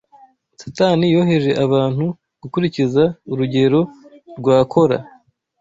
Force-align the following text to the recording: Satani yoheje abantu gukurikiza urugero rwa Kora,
Satani 0.61 1.05
yoheje 1.15 1.51
abantu 1.65 2.05
gukurikiza 2.41 3.03
urugero 3.31 3.79
rwa 4.39 4.57
Kora, 4.73 4.97